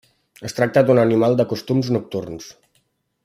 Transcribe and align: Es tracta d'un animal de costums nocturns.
Es 0.47 0.55
tracta 0.59 0.83
d'un 0.87 1.01
animal 1.03 1.37
de 1.41 1.47
costums 1.53 1.93
nocturns. 1.97 2.49